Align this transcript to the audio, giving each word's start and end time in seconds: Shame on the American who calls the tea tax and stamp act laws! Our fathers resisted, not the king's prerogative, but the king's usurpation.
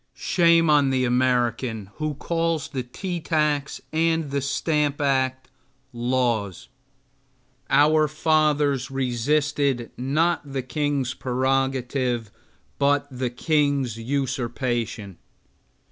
Shame 0.15 0.67
on 0.67 0.89
the 0.89 1.05
American 1.05 1.91
who 1.97 2.15
calls 2.15 2.69
the 2.69 2.81
tea 2.81 3.19
tax 3.19 3.79
and 3.93 4.43
stamp 4.43 4.99
act 4.99 5.47
laws! 5.93 6.69
Our 7.69 8.07
fathers 8.07 8.89
resisted, 8.89 9.91
not 9.97 10.41
the 10.53 10.63
king's 10.63 11.13
prerogative, 11.13 12.31
but 12.79 13.05
the 13.11 13.29
king's 13.29 13.99
usurpation. 13.99 15.19